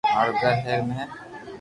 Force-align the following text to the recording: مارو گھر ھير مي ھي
مارو 0.13 0.31
گھر 0.41 0.55
ھير 0.65 0.79
مي 0.87 0.93
ھي 0.99 1.05